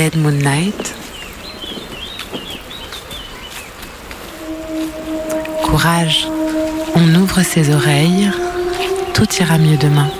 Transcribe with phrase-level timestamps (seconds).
[0.00, 0.16] Dead
[5.62, 6.26] Courage,
[6.94, 8.30] on ouvre ses oreilles,
[9.12, 10.10] tout ira mieux demain.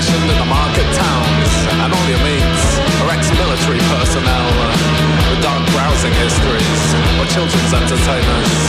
[0.00, 1.50] fashioned in the market towns.
[1.84, 2.64] And all your mates
[3.00, 4.48] are ex-military personnel
[5.28, 6.80] with dark browsing histories
[7.20, 8.59] or children's entertainers.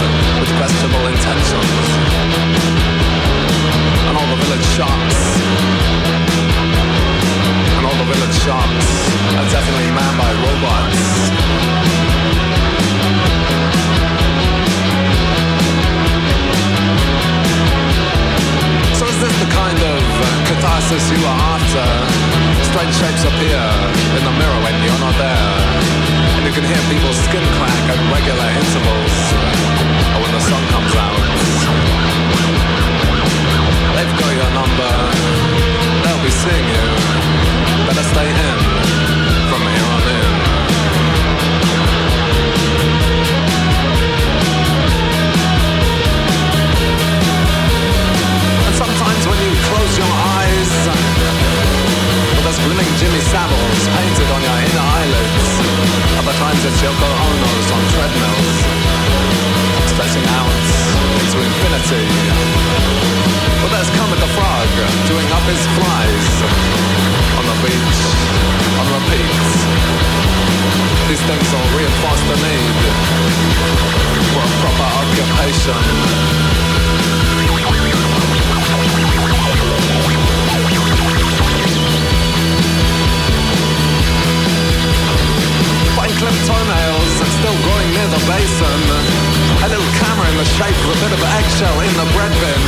[90.41, 92.61] A shape of a bit of an eggshell in the bread bin.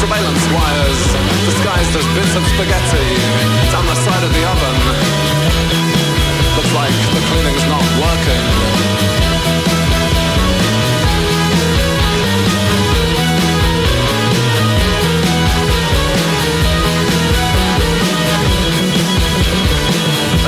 [0.00, 1.00] Surveillance wires
[1.44, 3.04] disguised as bits of spaghetti
[3.68, 4.76] down the side of the oven.
[6.56, 8.44] Looks like the cleaning's not working.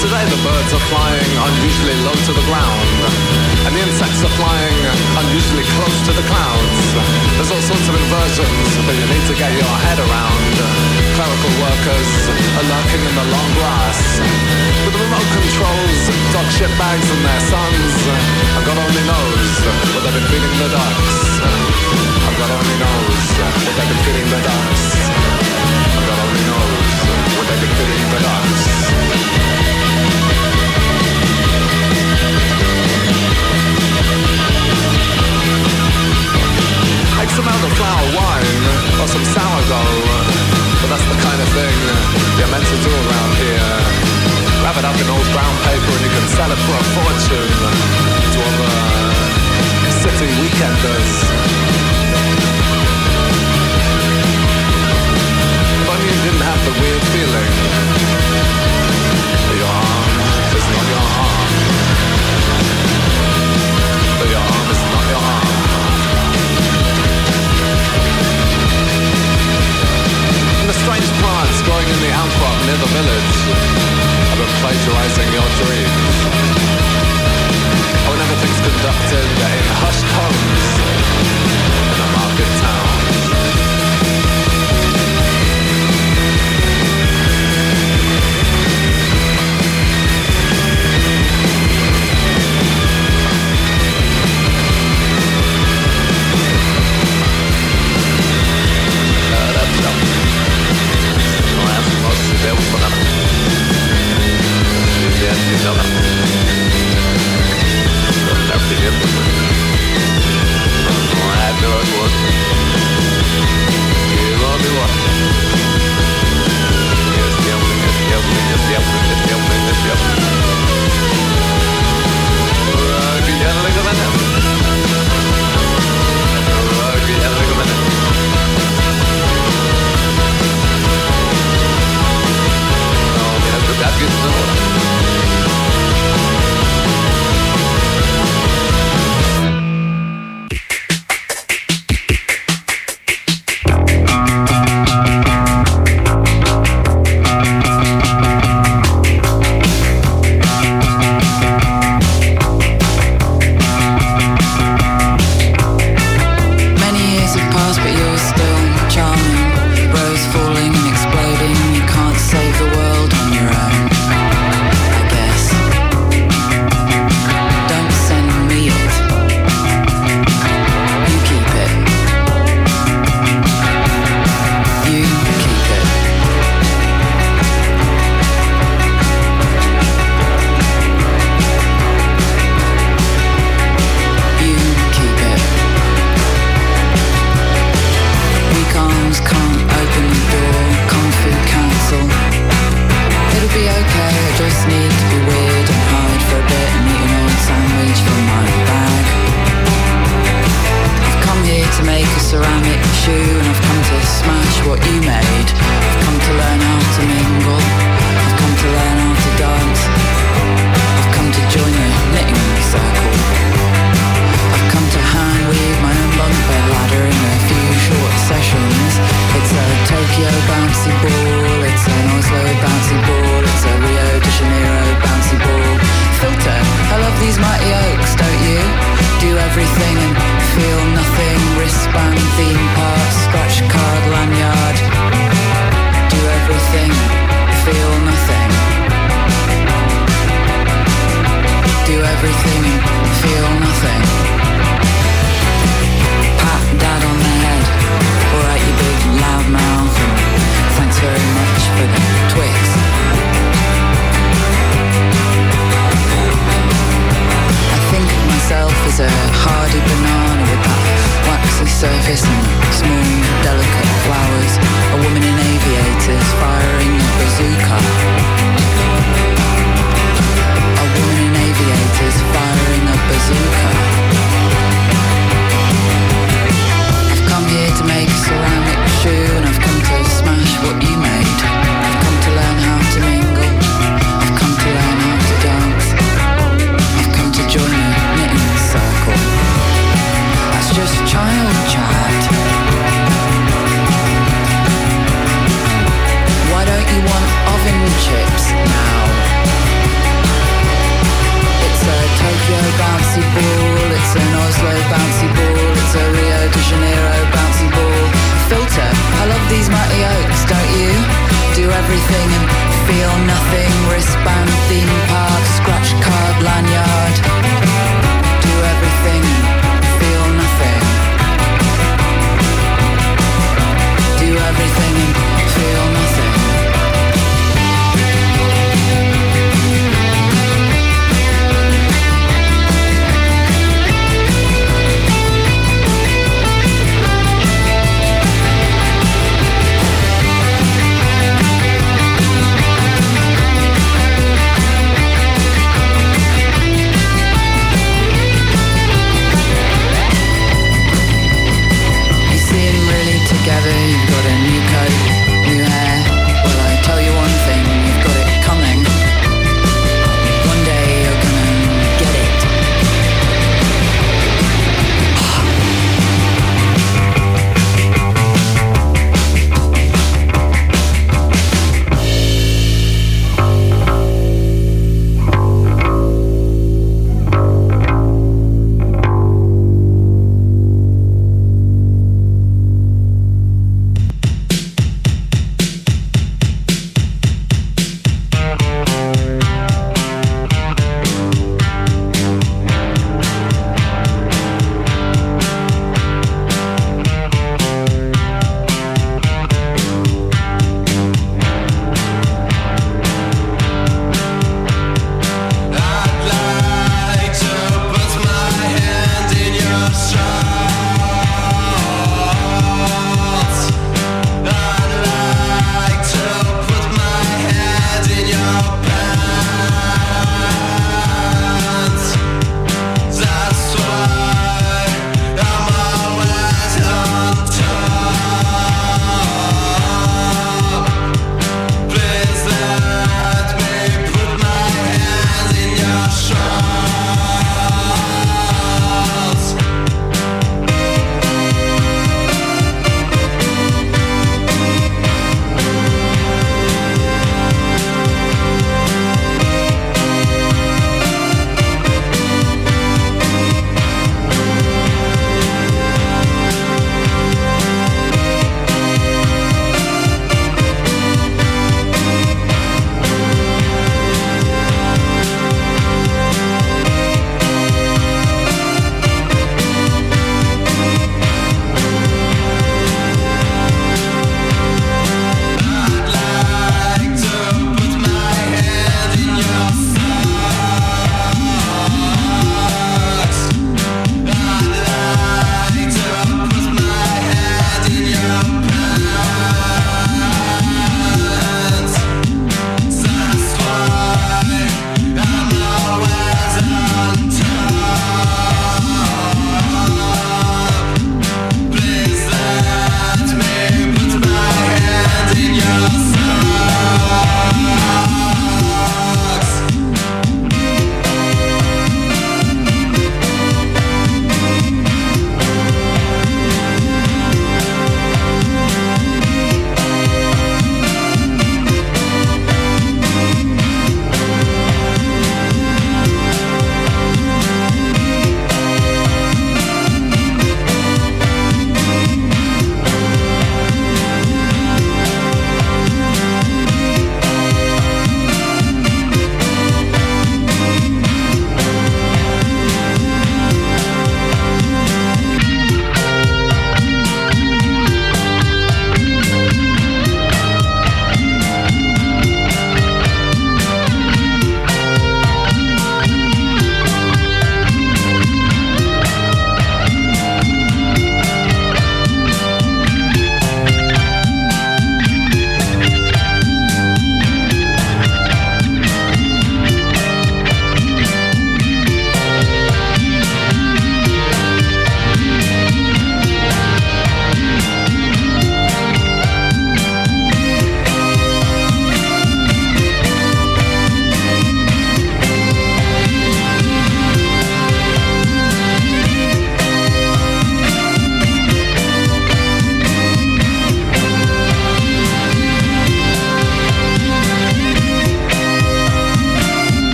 [0.00, 4.78] Today the birds are flying unusually low to the ground and the insects are flying
[5.20, 6.80] unusually close to the clouds.
[7.36, 10.54] There's all sorts of inversions that you need to get your head around.
[11.16, 12.10] Clerical workers
[12.56, 14.00] are lurking in the long grass.
[14.88, 16.00] With the remote controls,
[16.32, 17.92] dog shit bags and their sons.
[18.56, 19.50] And God only knows
[19.92, 21.16] what they've been feeding the ducks.
[21.44, 23.24] And God only knows
[23.60, 24.84] what they've been feeding the ducks.
[26.00, 26.88] And God only knows
[27.36, 28.79] what they've been feeding the ducks.
[37.36, 38.62] Some elder flower wine
[39.00, 40.02] or some sourdough.
[40.80, 41.76] But that's the kind of thing
[42.38, 43.72] you're meant to do around here.
[44.62, 47.54] Wrap it up in old brown paper and you can sell it for a fortune
[48.34, 48.74] to other
[50.02, 51.10] city weekenders.
[55.86, 57.50] Bunyan didn't have the weird feeling
[70.70, 73.34] the strange plants growing in the outcrop near the village.
[74.30, 76.14] I've been plagiarizing your dreams.
[77.98, 79.19] I would never think to things conducted.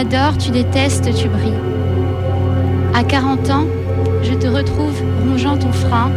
[0.00, 1.52] Adores, tu détestes, tu brilles.
[2.94, 3.66] À 40 ans,
[4.22, 4.94] je te retrouve
[5.28, 6.10] rongeant ton frein,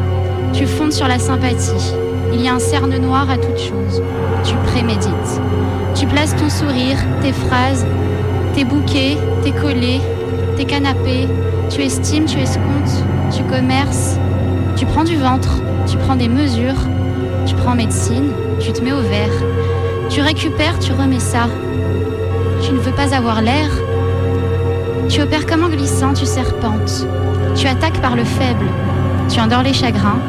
[0.53, 1.93] tu fondes sur la sympathie.
[2.34, 4.01] Il y a un cerne noir à toute chose.
[4.45, 5.41] Tu prémédites.
[5.95, 7.86] Tu places ton sourire, tes phrases,
[8.55, 10.01] tes bouquets, tes collets,
[10.55, 11.27] tes canapés.
[11.69, 13.03] Tu estimes, tu escomptes,
[13.36, 14.17] tu commerces.
[14.77, 16.88] Tu prends du ventre, tu prends des mesures,
[17.45, 18.31] tu prends médecine,
[18.61, 19.43] tu te mets au vert.
[20.09, 21.49] Tu récupères, tu remets ça.
[22.64, 23.70] Tu ne veux pas avoir l'air.
[25.09, 27.05] Tu opères comme en glissant, tu serpentes.
[27.55, 28.66] Tu attaques par le faible.
[29.30, 30.20] Tu endors les chagrins.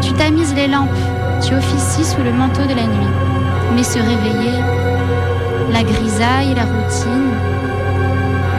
[0.00, 0.88] Tu tamises les lampes.
[1.46, 3.14] Tu officies sous le manteau de la nuit.
[3.76, 4.58] Mais se réveiller,
[5.72, 7.30] la grisaille, la routine,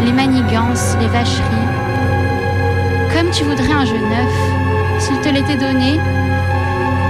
[0.05, 1.69] les manigances, les vacheries.
[3.13, 5.99] Comme tu voudrais un jeu neuf, s'il te l'était donné,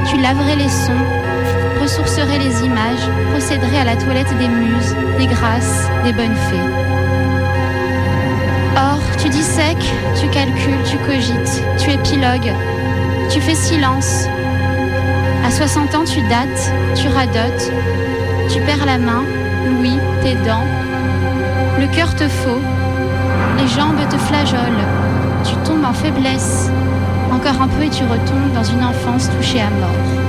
[0.07, 0.91] tu laverais les sons,
[1.85, 6.69] ressourcerais les images, procéderais à la toilette des muses, des grâces, des bonnes fées.
[8.75, 12.51] Or, tu dissèques, tu calcules, tu cogites, tu épilogues,
[13.29, 14.25] tu fais silence.
[15.45, 17.71] À 60 ans, tu dates, tu radotes,
[18.51, 19.23] tu perds la main,
[19.67, 20.65] l'ouïe, tes dents.
[21.79, 22.63] Le cœur te faux,
[23.59, 24.87] les jambes te flageolent,
[25.43, 26.71] tu tombes en faiblesse.
[27.31, 30.24] Encore un peu et tu retombes dans une enfance touchée à mort.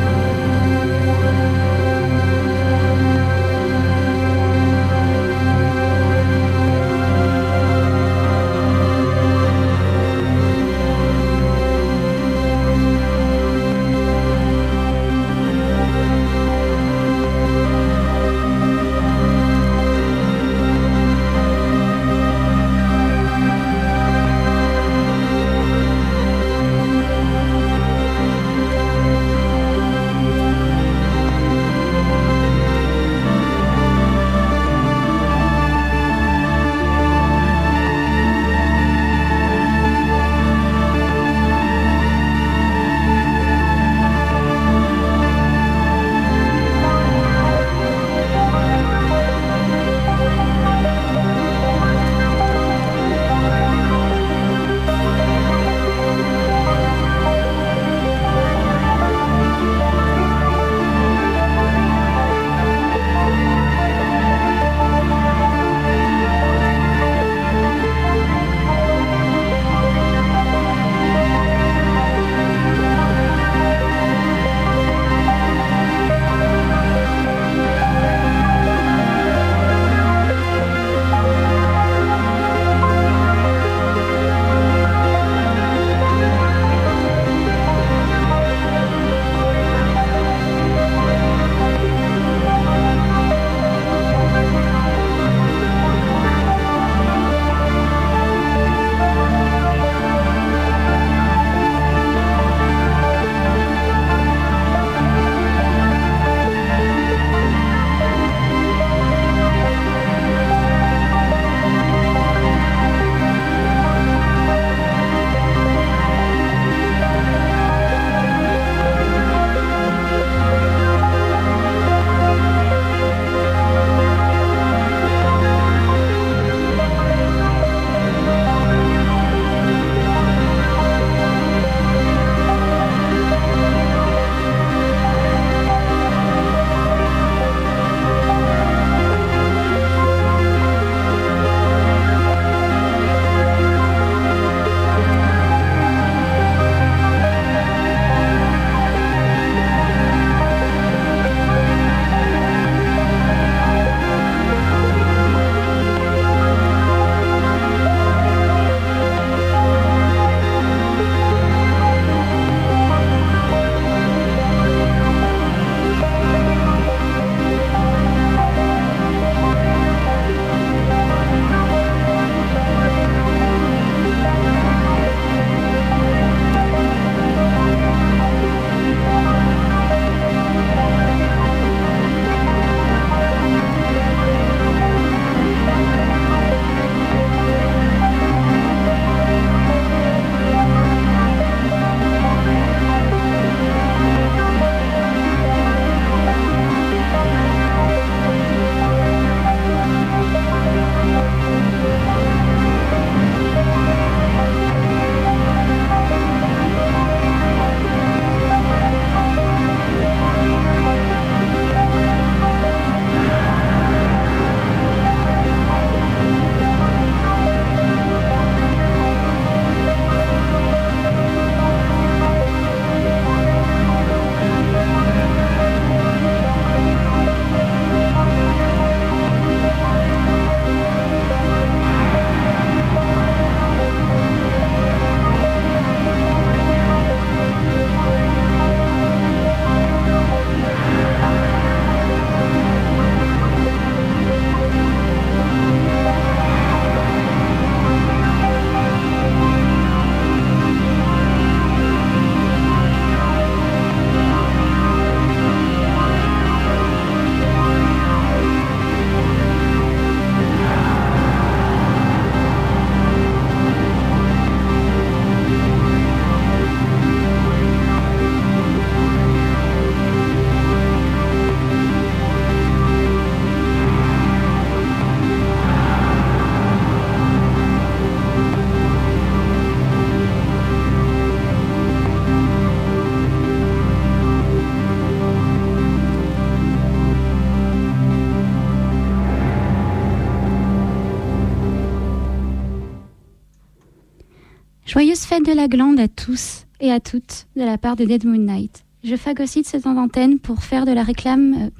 [295.45, 298.85] De la glande à tous et à toutes de la part de Dead Moon Night.
[299.05, 301.71] Je phagocyte cette antenne pour faire de la réclame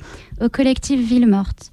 [0.41, 1.73] euh, au collectif Ville Morte.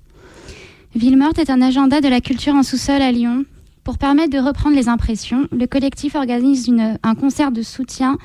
[0.96, 3.44] Ville Morte est un agenda de la culture en sous-sol à Lyon.
[3.84, 6.72] Pour permettre de reprendre les impressions, le collectif organise
[7.04, 8.18] un concert de soutien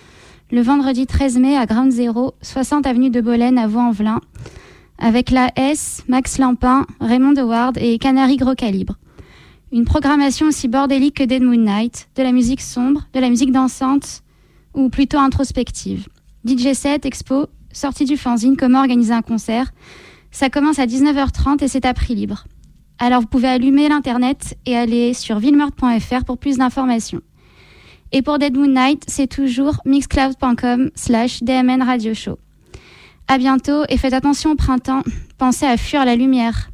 [0.51, 4.21] le vendredi 13 mai à Ground Zero, 60 avenue de Bolène à Vaux-en-Velin,
[4.99, 8.95] avec la S, Max Lampin, Raymond Howard et Canary Gros Calibre.
[9.71, 13.53] Une programmation aussi bordélique que Dead Moon Night, de la musique sombre, de la musique
[13.53, 14.23] dansante
[14.75, 16.09] ou plutôt introspective.
[16.47, 19.73] DJ set, expo, sortie du fanzine, comment organiser un concert?
[20.31, 22.45] Ça commence à 19h30 et c'est à prix libre.
[22.99, 27.21] Alors vous pouvez allumer l'internet et aller sur villemort.fr pour plus d'informations.
[28.11, 32.39] Et pour Dead Moon Night, c'est toujours mixcloud.com slash DMN Radio Show.
[33.27, 35.03] À bientôt et faites attention au printemps.
[35.37, 36.71] Pensez à fuir la lumière.